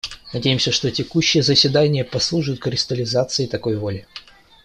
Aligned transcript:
Надеемся, 0.33 0.71
что 0.71 0.89
текущие 0.89 1.43
заседания 1.43 2.03
послужат 2.03 2.57
кристаллизации 2.57 3.45
такой 3.45 3.77
воли. 3.77 4.07